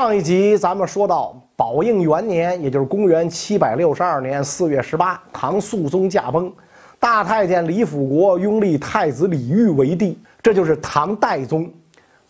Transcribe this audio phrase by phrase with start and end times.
[0.00, 6.52] 上一集咱们说到宝应元年，也就是公元七百六十二年四月十八，唐肃宗驾崩，
[7.00, 11.68] 大太监李辅国拥立太子李煜为帝，这就是唐代宗。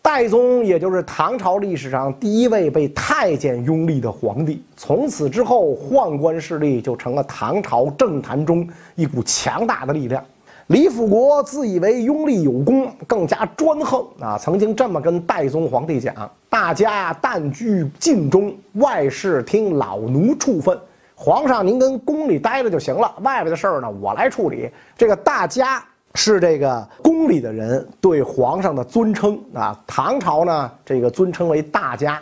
[0.00, 4.64] 代宗也就是唐朝历史上第一位被太监拥立的皇帝。
[4.74, 10.24] 从此之后，宦官势力就成了唐朝政坛中一股强大的力量。
[10.68, 14.36] 李辅国自以为拥立有功，更加专横啊！
[14.38, 16.14] 曾经这么跟代宗皇帝讲
[16.50, 20.78] ：“大家但居禁中，外事听老奴处分。
[21.14, 25.82] 皇上您跟宫里待着就行了，外边的事儿呢我来处理。”这个大家。
[26.14, 29.78] 是这个宫里的人对皇上的尊称啊。
[29.86, 32.16] 唐朝呢，这个尊称为大家；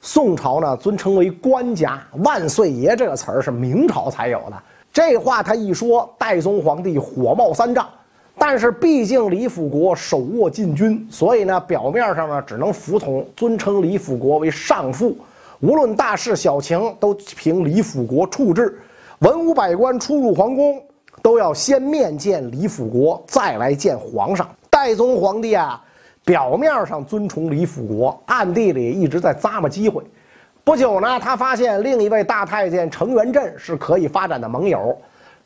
[0.00, 2.02] 宋朝呢，尊称为官家。
[2.24, 4.62] 万岁爷这个词儿是明朝才有的。
[4.92, 7.86] 这话他一说，代宗皇帝火冒三丈。
[8.36, 15.16] 但是毕竟李辅国手握禁军，所以呢，表面上呢只能服从，尊称李辅国为上父。
[15.60, 18.78] 无论大事小情，都凭李辅国处置。
[19.20, 20.82] 文武百官出入皇宫。
[21.20, 24.48] 都要先面见李辅国，再来见皇上。
[24.70, 25.82] 代宗皇帝啊，
[26.24, 30.00] 表面上尊崇李辅国，暗地里一直在咂摸机会。
[30.68, 34.94] 不久呢，他发现另一位大太监程元振是可以发展的盟友。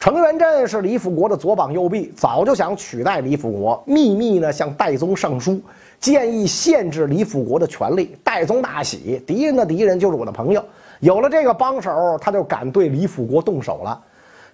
[0.00, 5.62] 程元振是李辅国的左膀右臂，早就想取代李辅国，秘密呢向代宗上书，
[6.00, 8.16] 建议限制李辅国的权力。
[8.24, 10.60] 代宗大喜，敌人的敌人就是我的朋友，
[10.98, 14.02] 有了这个帮手，他就敢对李辅国动手了。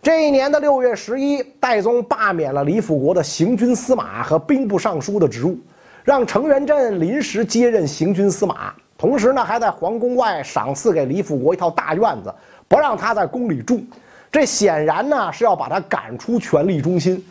[0.03, 5.57] 这一年的六月十一，代宗罢免了李辅国的行军司马和兵部尚书的职务，
[6.05, 8.75] 让程元振临时接任行军司马。
[8.99, 12.35] 同时呢，还在皇宫外赏赐给李辅国一套大院子，
[12.67, 13.81] 不让他在宫里住。
[14.31, 17.25] 这显然呢是要把他赶出权力中心。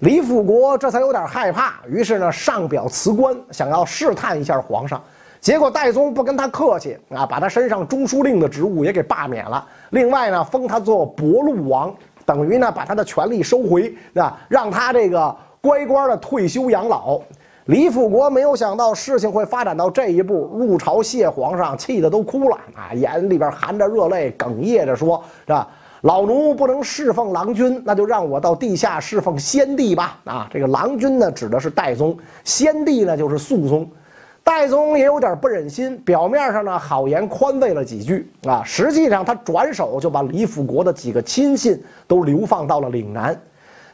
[0.00, 5.00] 李辅国这才有点害怕，于是呢上表辞官，想要试探一下皇上。
[5.40, 9.64] 结果戴宗不跟他客气啊，把他身上中书令的职务也给罢免了。
[9.90, 11.94] 另外呢，封他做博陆王。
[12.24, 17.20] 等于呢，把他的权力收回，啊，让他这个乖乖的退休养老。
[17.66, 25.68] 李辅国没有想到事情会发展到这一步，入朝谢皇上，气得都哭了啊，眼里边含着热泪，哽咽着说：“是吧？
[26.00, 33.88] 老奴不能侍奉郎君，那就让我到地下侍奉先帝吧。”啊，这个郎君呢，指的是代宗，先帝呢，就是肃宗。
[34.42, 43.40] 代宗也有点不忍心，表面上呢好言宽慰了几句啊，实际上他转手就把李辅国的几个亲信都流放到了岭南。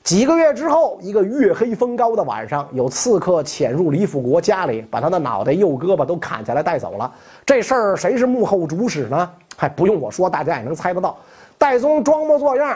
[0.08, 7.12] 几个月之后，一个月黑风高的晚上，有刺客潜入李辅国家里，把他的脑袋、右胳膊都砍下来带走了。
[7.44, 9.30] 这事儿谁是幕后主使呢？
[9.54, 11.18] 还不用我说，大家也能猜得到。
[11.58, 12.74] 戴宗装模作样，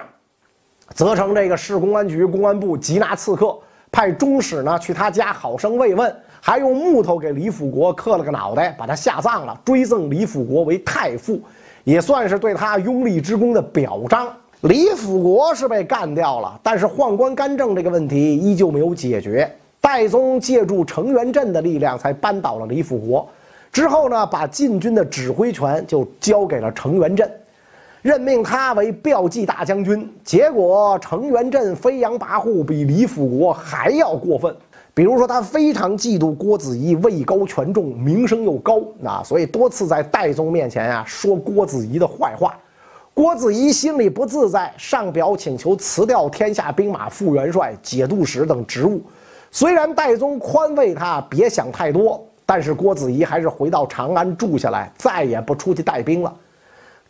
[0.90, 3.58] 责成这个市公安局、公安部缉拿刺客，
[3.90, 6.14] 派中使呢去他家好生慰问。
[6.38, 11.40] 还用木头给李辅国刻了个脑袋，把他下葬了，追赠李辅国为太傅，
[11.84, 14.28] 也算是对他拥立之功的表彰。
[14.62, 19.50] 李辅国是被干掉了，但是宦官干政这个问题依旧没有解决。
[19.80, 23.28] 戴宗借助程元振的力量才扳倒了李辅国，
[23.72, 27.28] 之后呢，把禁军的指挥权就交给了程元振，
[28.02, 30.08] 任命他为骠骑大将军。
[30.22, 34.54] 结果程元振飞扬跋扈，比李辅国还要过分。
[34.94, 42.56] 比如说，他非常嫉妒郭子仪位高权重，名声又高啊，所以多次在戴宗面前啊说郭子仪的坏话。
[43.14, 49.02] 郭子仪心里不自在，上表请求辞掉天下兵马副元帅、节度使等职务。
[49.50, 56.34] 虽然戴宗宽慰他别想太多，但是郭子仪还是回到长安住下来，再也不出去带兵了。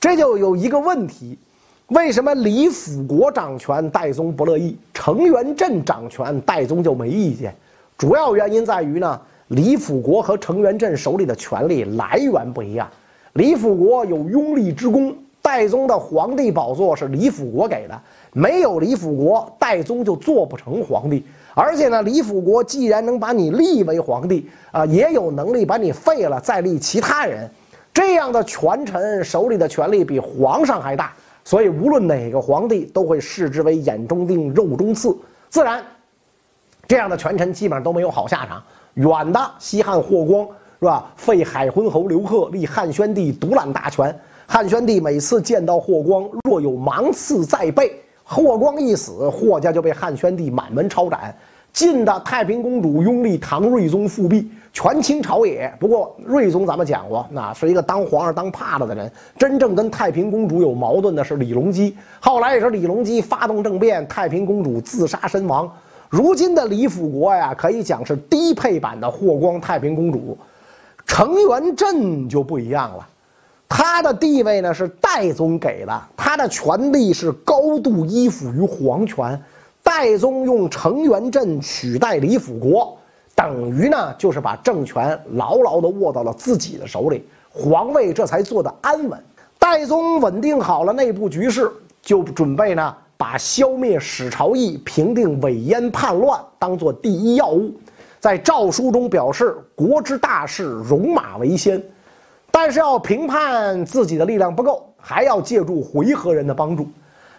[0.01, 1.39] 这就有一个问题：
[1.87, 7.55] 为什么李辅国掌权，戴宗不乐意；程元振掌权，戴宗就没意见？
[7.97, 12.91] 主要原因在于呢，李辅国和程元振手里的权力来源不一样。
[13.35, 18.01] 李辅国有拥立之功，代宗的皇帝宝座是李辅国给的，
[18.33, 21.27] 没有李辅国，代宗就做不成皇帝。
[21.53, 27.51] 而且呢，李辅国既然能把你立为皇帝啊，也有能力把你废了再立其他人。
[27.93, 31.13] 这样的权臣手里的权力比皇上还大，
[31.45, 35.15] 所以无论哪个皇帝都会视之为眼中钉、肉中刺，
[35.51, 35.83] 自然。
[36.87, 38.63] 这样的权臣基本上都没有好下场。
[38.95, 40.47] 远的西汉霍光
[40.79, 41.13] 是吧？
[41.17, 44.19] 废海昏侯刘贺，立汉宣帝独揽大权。
[44.53, 47.91] 汉宣帝每次见到霍光，若有芒刺在背，
[48.23, 51.35] 霍光一死，霍家就被汉宣帝满门抄斩。
[51.73, 55.73] 晋的太平公主拥立唐睿宗复辟，权倾朝野。
[55.81, 59.11] 不过睿宗咱们讲过，那是一个当皇上当怕了的人。
[59.39, 61.97] 真正跟太平公主有矛盾的是李隆基。
[62.21, 65.67] 后来也是李隆基发动政变，太平公主自杀身亡。
[66.11, 70.37] 如今的李辅国呀，可以讲是低配版的霍光太平公主。
[71.07, 73.09] 程元振就不一样了，
[73.75, 79.43] 他的地位呢是代宗给的，他的权力是高度依附于皇权。
[79.83, 82.95] 代宗用成元镇取代李辅国，
[83.35, 89.19] 等于呢就是把政权牢牢地握到了自己的手里，皇位这才坐得安稳。
[89.59, 91.73] 代宗稳定好了内部局势，
[92.03, 97.73] 就准备呢把消灭史朝义、平定韦燕叛乱当做第一要务，
[98.21, 101.83] 在诏书中表示国之大事，戎马为先。
[102.55, 106.87] 但是要评判自己的力量不够，还要借助回纥人的帮助。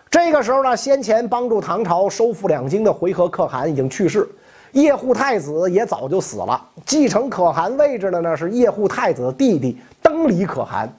[0.09, 4.27] 这个时候呢，先前帮助唐朝收复两京的回纥可汗已经去世，
[4.71, 6.61] 叶护太子也早就死了。
[6.85, 10.91] 继承可汗位置的呢是叶护太子的弟弟登里可汗。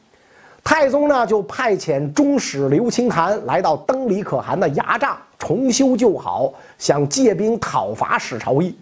[0.62, 8.75] 太宗呢就派遣中使刘清谈来到登里可汗的牙帐重修旧好，想借兵讨伐史朝义。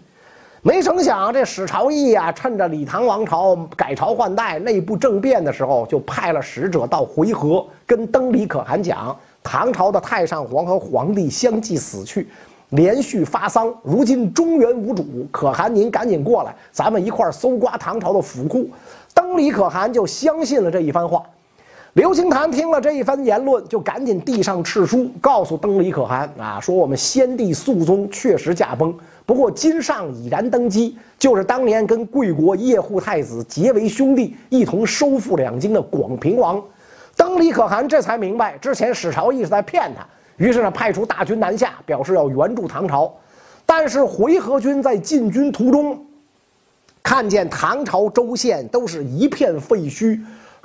[0.65, 9.13] 没成想，这史朝义啊，趁着李唐王朝改朝换代、内部政变的时候，就派了使者到回纥，跟登里可汗讲：
[9.43, 12.29] 唐朝的太上皇和皇帝相继死去，
[12.69, 18.65] 连续发丧，如今中原无主，可汗您赶紧过来，咱们一块搜刮唐朝的府库。
[19.13, 21.21] 登里可汗就相信了这一番话。
[21.91, 28.95] 刘清谈听了这一番言论，就赶紧递上敕书，告诉登里可汗啊，说我们先帝肃宗确实驾崩。
[29.25, 36.61] 不过金上已然登基，就是当年跟贵国叶护太子结为兄弟，一同收复两京的广平王。
[37.15, 40.05] 登里可汗这才明白，之前史朝义是在骗他，
[40.35, 43.13] 于是呢派出大军南下，表示要援助唐朝。
[43.65, 46.05] 但是回纥军在进军途中，
[47.01, 50.19] 看见唐朝州县都是一片废墟，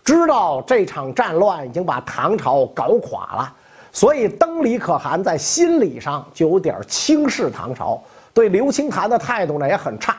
[0.05, 3.55] 知道这场战乱已经把唐朝搞垮了，
[3.93, 8.03] 所以登里可汗在心理上就有点轻视唐朝。
[8.39, 10.17] 对刘清谈的态度呢也很差，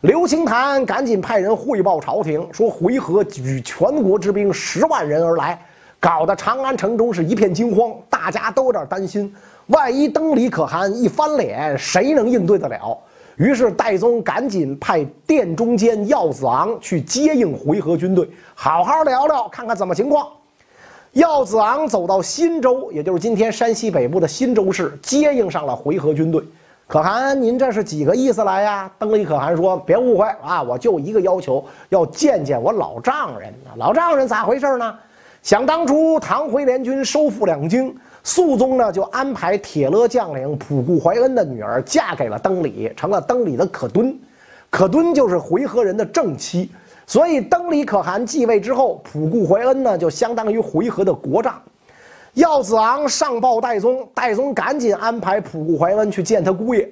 [0.00, 5.60] 刘清谈赶紧派人汇报朝廷，说回纥举全国之兵十万人而来，
[6.00, 9.30] 搞得长安城中是一片惊慌，大家都有点担心，
[9.66, 12.96] 万一登里可汗一翻脸，谁能应对得了？
[13.36, 20.26] 于是戴宗赶紧派殿中监耀子昂去接应回纥军队，好好聊聊，看看怎么情况。
[21.12, 26.42] 耀子昂走到新州，也就是今天山西北部的新州市，接应上了回纥军队。
[26.88, 28.90] 可汗，您这是几个意思来呀？
[28.98, 33.52] 登里可汗说：“别误会啊，我就一个要求，要见见我老丈人。
[33.76, 34.98] 老丈人咋回事呢？
[35.42, 44.18] 想当初唐回联军收复两京，肃宗呢就安排铁勒将领普固怀恩的女儿嫁给了登里，成了登里的可敦。
[44.70, 46.70] 可敦就是回纥人的正妻，
[47.06, 51.60] 所以登里可汗继位之后，普固怀恩呢就相当于回纥的国丈。”
[52.38, 56.88] 耀子昂上报戴宗，戴宗赶紧安排普固怀恩去见他姑爷。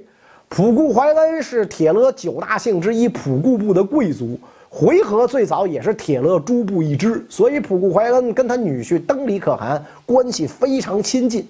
[0.48, 4.36] 普固怀恩是铁勒九大姓之一普固部的贵族，
[4.68, 11.46] 回纥最早也是铁勒诸部一支，所以普固怀恩跟他女婿登里可汗关系非常亲近。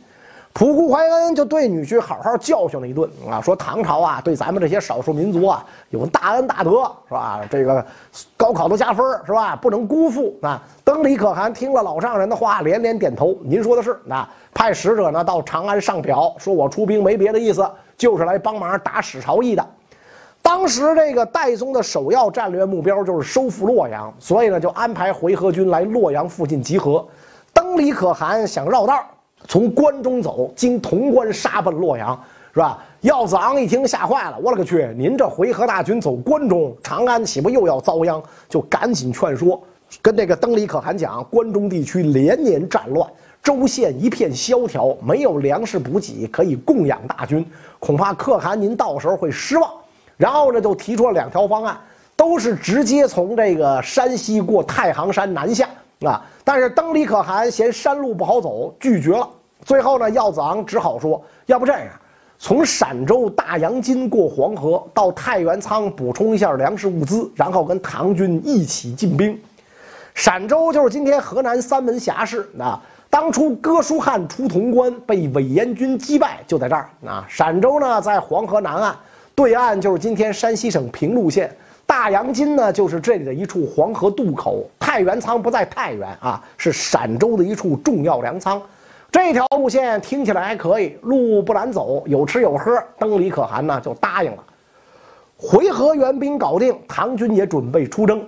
[0.58, 7.43] 普固怀恩就对女婿好好教训了一顿啊，说唐朝啊对咱们这些少数民族啊有大恩大德是吧？
[7.51, 7.84] 这个
[8.39, 9.55] 高考都加分是吧？
[9.55, 10.63] 不能辜负啊！
[10.82, 13.36] 登里可汗听了老丈人的话，连连点头。
[13.43, 19.67] 您说的是啊，派使者呢到长安上表，说我出兵没别的意思，就是来帮忙打史朝义的。
[20.41, 27.06] 当时这个戴宗的首要战略目标就是收复洛阳，所以呢就安排回纥军来洛阳附近集合。
[27.53, 29.05] 登里可汗想绕道。
[29.48, 32.19] 从关中走，经潼关杀奔洛阳，
[32.53, 32.79] 是吧？
[33.03, 34.93] 耀子昂一听吓坏了，我勒个去！
[34.96, 38.20] 您这回纥大军走关中，长安岂不又要遭殃？
[38.48, 39.62] 就赶紧劝说，
[40.03, 43.08] 跟这个登里可汗讲，关中地区连年战乱，
[43.43, 47.46] 州县一片萧条，没有粮食补给可以供养大军，
[47.79, 49.70] 恐怕可汗您到时候会失望。
[50.17, 51.79] 然后呢，就提出了两条方案，
[52.17, 55.69] 都是直接从这个山西过太行山南下
[56.00, 56.24] 啊。
[56.43, 59.29] 但是登里可汗嫌山路不好走，拒绝了。
[59.65, 61.89] 最后呢，耀子昂只好说：“要不这样，
[62.39, 69.36] 从陕州大阳津过黄河到太原仓补充一下粮食物资，然后跟唐军一起进兵。
[70.15, 72.81] 陕州就是今天河南三门峡市啊。
[73.08, 77.25] 当初哥舒翰出潼关被韦延军击败，就在这儿啊。
[77.29, 78.94] 陕州呢在黄河南岸，
[79.34, 81.51] 对岸就是今天山西省平陆县。
[81.86, 84.65] 大阳津呢就是这里的一处黄河渡口。
[84.79, 88.60] 太原仓不在太原啊，是陕州的一处重要粮仓。”
[89.17, 92.70] 这条路线听起来还可以，路不难走，有吃有喝。
[92.99, 94.44] 登里可汗呢就答应了。
[95.39, 98.23] 回纥援兵搞定，唐军也准备出征。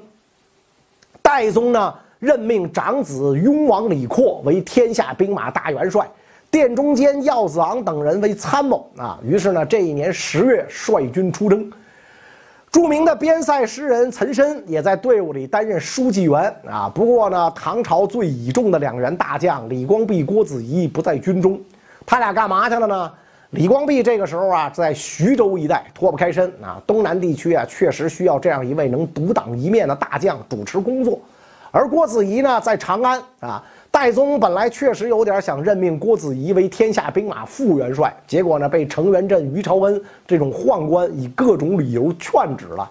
[1.20, 6.08] 戴宗呢任命长子雍王李阔为天下兵马大元帅，
[6.50, 9.20] 殿中监耀子昂等人为参谋啊。
[9.22, 11.70] 于是呢，这一年十月率军出征。
[12.70, 16.90] 著名的边塞诗人岑参也在队伍里担任书记员啊。
[16.94, 21.58] 不过呢，唐朝最倚重的两员大将李光弼、郭子仪不在军中，
[22.04, 23.10] 他俩干嘛去了呢？
[23.50, 26.78] 李光弼这个时候啊，在徐州一带脱不开身啊。
[26.86, 31.18] 东南地区啊，确实需要这样一位能独当一面的大将主持工作。
[31.70, 33.64] 而郭子仪呢，在长安啊。
[33.90, 42.88] 戴宗本来确实有点想任命郭子仪为天下兵马副元帅，结果呢，被程元振、于朝恩这种宦官以各种理由劝止了。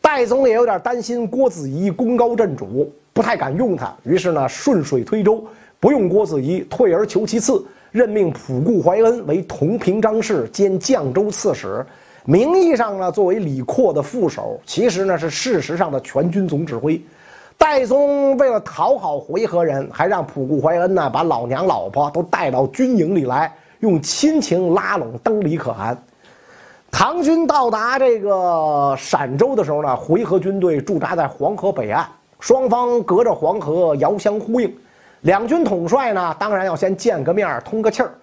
[0.00, 5.44] 戴宗也有点担心郭子仪功高震主，不太敢用他，于是呢，顺水推舟，
[5.78, 7.64] 不用郭子仪，退而求其次。
[7.90, 11.84] 任命仆固怀恩为同平章事兼绛州刺史，
[12.24, 17.00] 名义上呢作为李阔的副手，其实呢是事实上的全军总指挥。
[17.58, 26.00] 戴宗为了讨好回纥人，还让仆固怀恩呢把老娘老婆都带到军营里来，用亲情拉拢登里可汗。
[26.90, 32.06] 唐军到达这个陕州的时候呢，回纥军队驻扎在黄河北岸，
[32.38, 34.74] 双方隔着黄河遥相呼应。
[35.22, 38.14] 两军统帅呢，当然要先见个面通个气儿。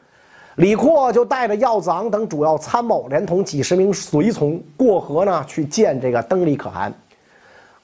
[0.56, 6.92] 李阔就带着耀子昂等主要参谋，连同几十名随从过河呢，去见这个登里可汗。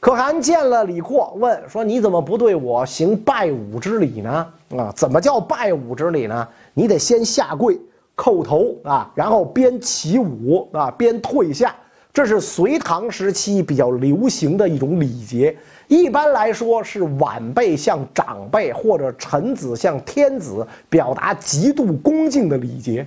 [0.02, 4.48] 可汗见了李阔，问说：“你怎么不对我行拜武之礼呢？
[4.76, 6.48] 啊，怎么叫拜武之礼呢？
[6.74, 7.80] 你得先下跪
[8.18, 11.76] 叩头啊，然后边起舞啊，边退下。
[12.12, 15.56] 这是隋唐时期比较流行的一种礼节。”
[15.88, 23.06] 一般来说是晚辈向长辈或者臣子向天子表达极度恭敬的礼节。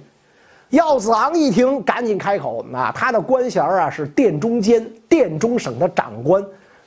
[0.69, 6.45] 耀子昂一听，赶紧开口：“啊，他的官衔啊是殿中监，殿中省的长官，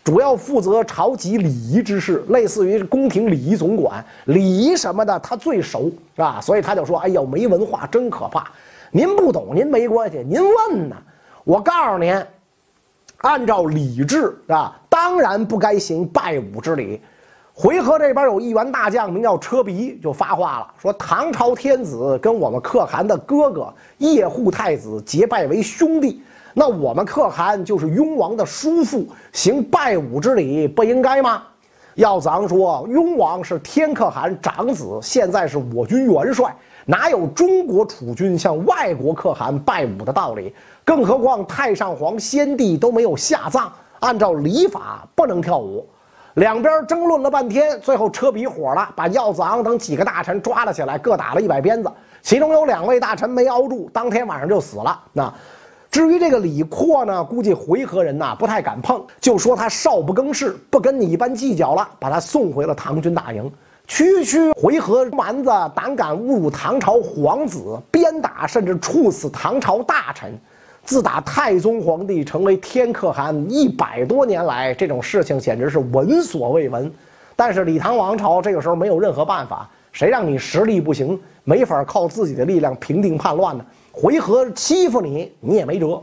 [0.08, 6.40] 主要负责朝级礼仪之事，类似于宫廷礼仪总管，礼仪什么的他最熟，是吧？
[6.40, 8.50] 所以他就说：‘哎呦，没文化真可怕！
[8.90, 10.96] 您不懂，您没关系，您问呢。
[11.44, 12.26] 我告诉您，
[13.18, 17.02] 按照礼制，是吧？’”当然不该行拜武之礼。
[17.54, 26.22] 回纥这边有一员大将名叫车鼻，就发话了，说唐朝天子跟我们可汗的哥哥叶护太子结拜为兄弟，
[26.60, 31.44] 那我们可汗就是雍王的叔父，行拜武之礼不应该吗？
[31.94, 36.52] 耀子昂说，雍王是天可汗长子，现在是我军元帅，
[36.84, 40.52] 哪有中国储君向外国可汗拜武的道理？
[40.84, 43.72] 更何况太上皇先帝都没有下葬。
[44.00, 45.88] 按照礼法不能跳舞，
[46.34, 51.92] 两边争论了半天，最后车比火了，把耀子昂等几个大臣抓了起来，各打了一百鞭子。
[52.24, 55.00] 其中有两位大臣没熬住，当天晚上就死了。
[55.14, 55.32] 那
[55.90, 63.52] 至于这个李阔呢，估计回纥人呐不太敢碰，就说他少不更事，不跟你一般计较了，把他送回了唐军大营。
[63.88, 70.38] 区区回纥蛮子，胆敢侮辱唐朝皇子，鞭打甚至处死唐朝大臣。
[70.84, 76.92] 自打太宗皇帝成为天可汗一百多年来，这种事情简直是闻所未闻。
[77.36, 83.66] 但是李唐王朝这个时候没有任何办法，谁让你实力不行，没法靠自己的力量平定叛乱呢？
[84.00, 86.00] 回纥欺负你，你也没辙。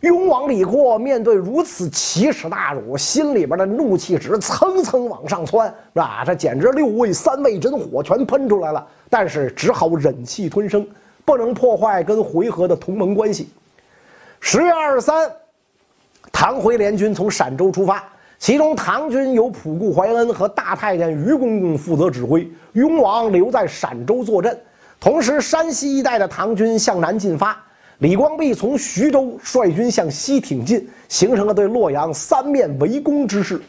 [0.00, 6.24] 雍王李阔面对如此奇耻大辱，心里边的怒气值蹭蹭往上窜，是吧？
[6.26, 8.86] 这简直六味三味真火全喷出来了。
[9.08, 10.86] 但是只好忍气吞声，
[11.24, 13.48] 不能破坏跟回纥的同盟关系。
[14.40, 15.30] 十月二十三，
[16.30, 18.04] 唐回联军从陕州出发，
[18.38, 24.60] 其中唐军由仆固怀恩和大太监于公公负责指挥，雍王留在陕州坐镇。
[25.02, 27.60] 同时，山西一带的唐军向南进发，
[27.98, 33.60] 李光弼从徐州率军向西挺进，形成了对洛阳三面围攻之势。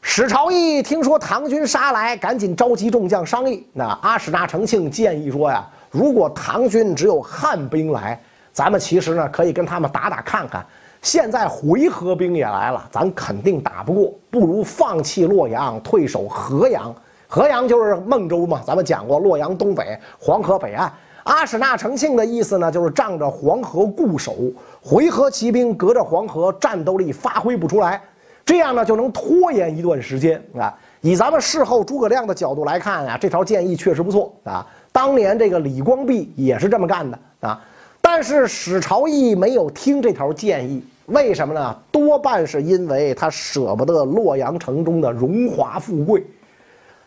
[0.00, 3.66] 史朝义听说唐军杀来，赶紧召集众将商议。
[3.74, 8.18] 那阿史那成庆建议说呀，如果唐军只有汉兵来。
[8.50, 10.64] 咱们其实呢，可以跟他们打打看看。
[11.02, 16.94] 现在回纥兵也来了，咱肯定打不过，不如放弃洛阳，退守河阳。
[17.26, 20.92] 河阳就是孟州嘛，咱们讲过，洛阳东北，黄河北岸。
[21.24, 24.34] 阿史那成庆的意思呢，就是仗着黄河固守，
[24.82, 28.00] 回纥骑兵隔着黄河，战斗力发挥不出来，
[28.44, 30.72] 这样呢就能拖延一段时间啊。
[31.00, 34.66] 以咱们事后诸葛亮的角度来看啊，这条建议确实不错啊。
[34.92, 37.60] 当年这个李光弼也是这么干的啊。
[38.02, 41.74] 但是史朝义没有听这条建议，为什么呢？
[41.90, 46.22] 多半是因为他舍不得洛阳城中的荣华富贵。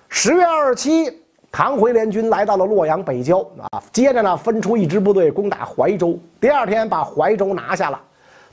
[0.10, 1.12] 十月二十七，
[1.52, 8.02] 唐回联军来到了洛阳北郊啊，接着呢分出一支部队攻打怀州，第二天把怀州拿下了。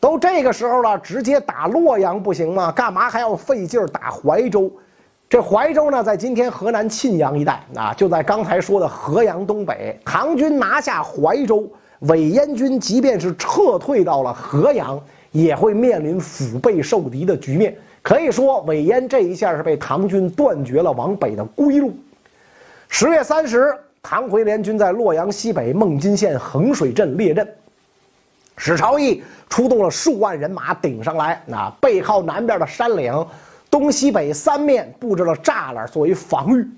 [0.01, 2.73] 都这个时候了，直接打洛阳不行吗？
[2.73, 4.71] 干嘛还要费劲儿打怀州？
[5.29, 9.99] 这怀州呢，在今天河南沁阳一带啊，就在刚才说的河阳东北。
[10.05, 11.69] 唐军拿下怀州。
[12.01, 17.75] 伪燕军即便是撤退到了河阳，也会面临腹背受敌的局面。
[18.05, 21.91] 可以说，韦延这一下是被唐军断绝了往北的归路。
[22.87, 27.49] 十月三十，唐回联军在洛阳西北孟津县衡水镇列阵，
[28.59, 33.27] 史朝义出动了数万人马顶上来，那背靠南边的山岭，
[33.71, 36.69] 东西北三面布置了栅栏作为防御。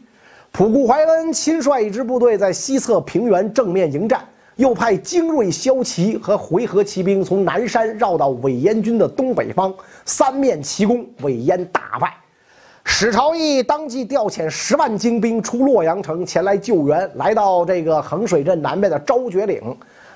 [0.53, 4.25] 普固怀恩亲率一支部队在西侧平原正面迎战，
[4.57, 9.73] 又派精锐骁骑和回纥骑兵从南山绕到韦燕军的东北方，
[10.07, 12.15] 三面齐攻，韦燕大败。
[12.85, 19.61] 史朝义当即调遣十万精兵出洛阳城前来救援，来到这个衡水镇南边的昭觉岭，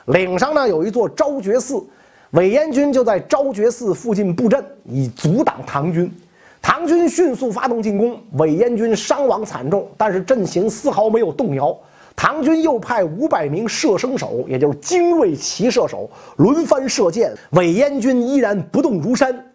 [0.07, 1.85] 岭上呢有一座昭觉寺，
[2.31, 6.11] 韦燕军就在昭觉寺附近布阵，以阻挡唐军。
[6.63, 11.77] 唐军迅速发动进攻，韦燕军伤亡惨重，但是阵型丝毫没有动摇。
[12.15, 19.47] 唐军又派五百名射生手，也就是精锐骑射手，轮番射箭，韦燕军依然不动如山。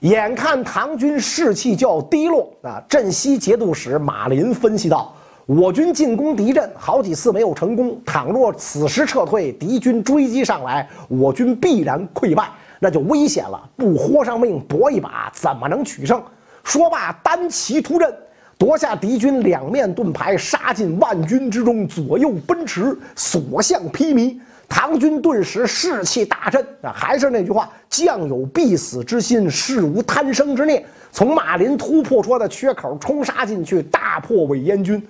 [0.00, 2.82] 眼看唐军士气就要低落啊！
[2.88, 5.14] 镇西节度使马林分析道
[5.46, 13.58] ：“我军进攻敌阵好几次没有成功，倘若此时撤退，敌军追击上来，我军必然溃败，那就危险了。
[13.76, 16.22] 不豁上命搏一把，怎么能取胜？”
[16.64, 18.14] 说罢，单骑突阵，
[18.56, 24.38] 夺下敌军两面盾牌，杀进万军之中，左右奔驰，所向披靡。
[24.68, 26.64] 唐军顿时士气大振。
[26.80, 30.84] 啊，还是那句话，将有必死之心，士无贪生之念。
[31.12, 35.00] 从马林突破出来的缺口冲杀进去，大破伪燕军。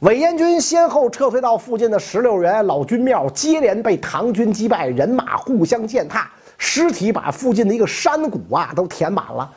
[0.00, 9.50] 伪燕军先后撤退到附近的石榴园、老君庙，接连被唐军击败，人马互相践踏，尸体把附近的一个山谷啊都填满了。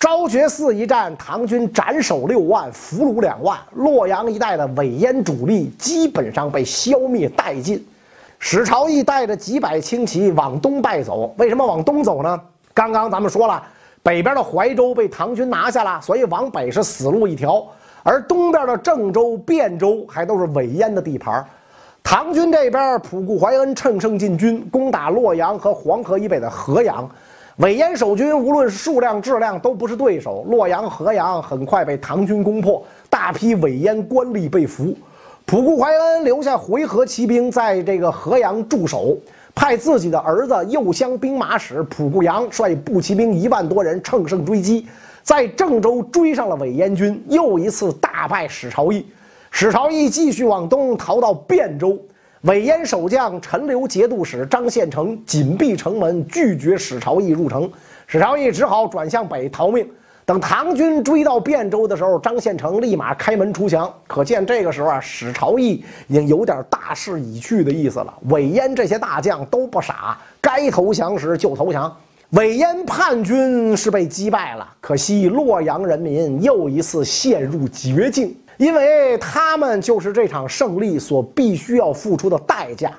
[0.00, 7.86] 昭觉寺一战，唐军斩首六万，俘虏两万，洛阳一带的伪燕主力基本上被消灭殆尽。
[8.38, 11.34] 史朝义带着几百轻骑往东败走。
[11.36, 12.40] 为什么往东走呢？
[12.72, 13.62] 刚刚咱们说了，
[14.02, 17.62] 北边的怀州被唐军拿下了，所以往北是死路一条。
[18.02, 21.44] 而东边的郑州、汴州还都是伪燕的地盘。
[22.02, 27.06] 唐军这边，普固怀恩乘胜进军，攻打洛阳和黄河以北的河阳。
[27.60, 34.96] 韦燕守军无论数量质量都不是对手，洛阳、河阳很快被唐军攻破，大批韦燕官吏被俘。
[35.44, 39.14] 普固怀恩留下回纥骑兵在这个河阳驻守，
[39.54, 44.86] 派自己的儿子右乡兵马使普固阳率步骑兵一万多人乘胜追击，
[45.22, 49.06] 在郑州追上了韦燕军，又一次大败史朝义。
[49.50, 51.98] 史朝义继续往东逃到汴州。
[52.42, 57.70] 韦燕守将陈留节度使张献成紧闭城门，拒绝史朝义入城。
[58.06, 59.86] 史朝义只好转向北逃命。
[60.24, 63.92] 等唐军追到汴州的时候，张献成立马开门出降。
[64.06, 68.14] 可见这个时候啊，史朝义已经有点大势已去的意思了。
[68.30, 71.94] 韦燕这些大将都不傻，该投降时就投降。
[72.30, 78.34] 韦燕叛军是被击败了，可惜洛阳人民又一次陷入绝境。
[78.60, 82.92] 因为他们就是这场胜利所必须要付出的代价。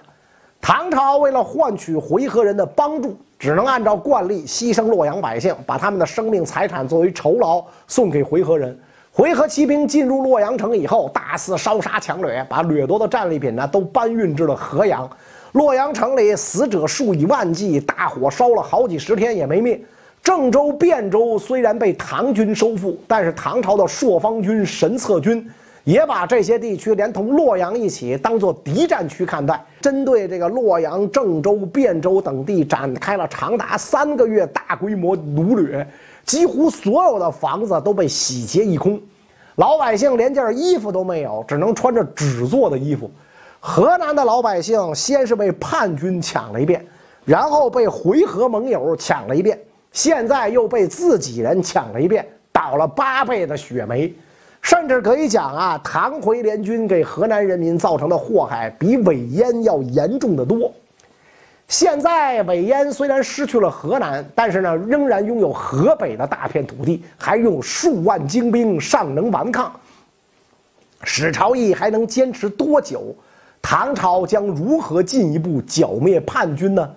[0.60, 8.76] 唐朝为了换取回纥人的帮助，只能按照惯例牺牲洛阳百姓，把他们的生命财产作为酬劳送给回纥人。
[9.12, 15.08] 回纥骑兵进入洛阳城以后，大肆烧杀抢掠，把掠夺的战利品呢都搬运至了河阳。
[15.52, 19.80] 洛阳城里死者数以万计，大火烧了好几十天也没灭。
[20.24, 25.50] 郑州、汴州虽然被唐军收复，但是唐朝的朔方军、神策军
[25.84, 35.86] 也把这些地区连同洛阳一起当做敌占区看待，针对这个洛阳、郑州、汴州等地展开了长达三个月大规模掳掠，
[36.24, 39.02] 几乎所有的房子都被洗劫一空，
[39.56, 43.10] 老百姓连件衣服都没有，只能穿着纸做的衣服。
[43.60, 46.86] 河南的老百姓先是被叛军抢了一遍，
[47.26, 49.60] 然后被回纥盟友抢了一遍。
[49.92, 54.14] 现在又被自己人抢了一遍，倒了八倍的血霉，
[54.62, 60.74] 甚至可以讲啊，唐回联军给河南人民造成的祸害比韦延要严重的多。
[61.68, 69.74] 现在韦延虽然失去了河南，但是呢，仍然拥有河北的大片土地，还拥有数万精兵，尚能顽抗。
[71.04, 73.14] 史朝义还能坚持多久？
[73.62, 76.90] 唐朝将如何进一步剿灭叛军呢？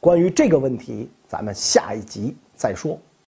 [0.00, 1.10] 关于这个问题。
[1.28, 2.96] 咱们下一集再说。